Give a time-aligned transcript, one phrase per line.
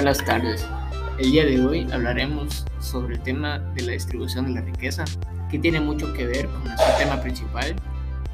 [0.00, 0.66] Buenas tardes.
[1.18, 5.04] El día de hoy hablaremos sobre el tema de la distribución de la riqueza,
[5.50, 7.76] que tiene mucho que ver con nuestro tema principal,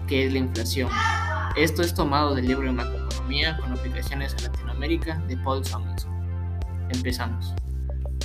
[0.06, 0.88] que es la inflación.
[1.56, 6.12] Esto es tomado del libro de macroeconomía con aplicaciones a Latinoamérica de Paul Samuelson.
[6.90, 7.52] Empezamos.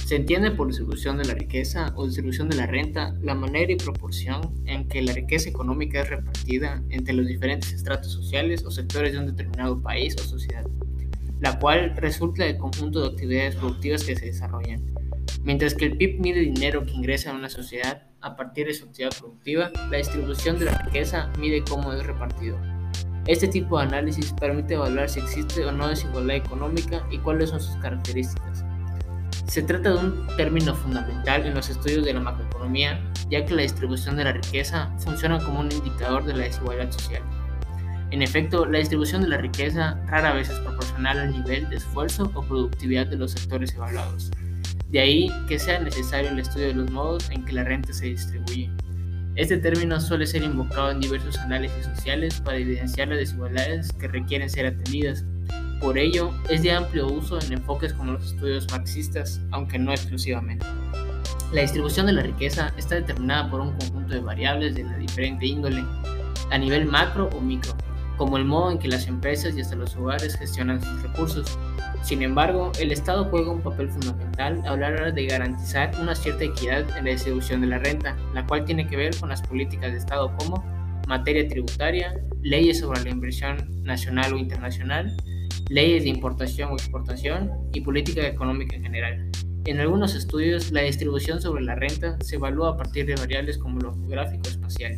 [0.05, 3.77] Se entiende por distribución de la riqueza o distribución de la renta la manera y
[3.77, 9.13] proporción en que la riqueza económica es repartida entre los diferentes estratos sociales o sectores
[9.13, 10.63] de un determinado país o sociedad
[11.41, 14.85] la cual resulta del conjunto de actividades productivas que se desarrollan.
[15.43, 18.85] Mientras que el PIB mide dinero que ingresa a una sociedad a partir de su
[18.85, 22.59] actividad productiva, la distribución de la riqueza mide cómo es repartido.
[23.25, 27.59] Este tipo de análisis permite evaluar si existe o no desigualdad económica y cuáles son
[27.59, 28.63] sus características.
[29.47, 33.63] Se trata de un término fundamental en los estudios de la macroeconomía, ya que la
[33.63, 37.23] distribución de la riqueza funciona como un indicador de la desigualdad social.
[38.11, 42.29] En efecto, la distribución de la riqueza rara vez es proporcional al nivel de esfuerzo
[42.35, 44.29] o productividad de los sectores evaluados.
[44.89, 48.07] De ahí que sea necesario el estudio de los modos en que la renta se
[48.07, 48.69] distribuye.
[49.35, 54.49] Este término suele ser invocado en diversos análisis sociales para evidenciar las desigualdades que requieren
[54.49, 55.23] ser atendidas.
[55.79, 60.65] Por ello, es de amplio uso en enfoques como los estudios marxistas, aunque no exclusivamente.
[61.53, 65.45] La distribución de la riqueza está determinada por un conjunto de variables de la diferente
[65.45, 65.81] índole,
[66.51, 67.73] a nivel macro o micro,
[68.17, 71.57] como el modo en que las empresas y hasta los hogares gestionan sus recursos.
[72.03, 76.43] Sin embargo, el Estado juega un papel fundamental a la hora de garantizar una cierta
[76.43, 79.91] equidad en la distribución de la renta, la cual tiene que ver con las políticas
[79.91, 80.63] de Estado como
[81.07, 85.15] materia tributaria, leyes sobre la inversión nacional o internacional,
[85.69, 89.31] leyes de importación o exportación y política económica en general.
[89.65, 93.79] En algunos estudios, la distribución sobre la renta se evalúa a partir de variables como
[93.79, 94.97] lo geográfico espacial,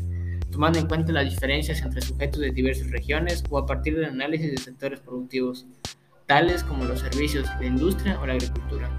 [0.53, 4.51] tomando en cuenta las diferencias entre sujetos de diversas regiones o a partir del análisis
[4.51, 5.65] de sectores productivos,
[6.27, 8.89] tales como los servicios, la industria o la agricultura.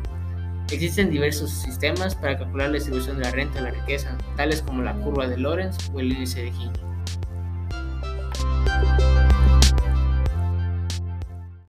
[0.72, 4.82] Existen diversos sistemas para calcular la distribución de la renta o la riqueza, tales como
[4.82, 6.93] la curva de Lorenz o el índice de Gini.